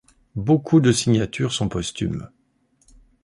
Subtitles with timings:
[0.35, 2.31] Beaucoup de signatures sont posthumes.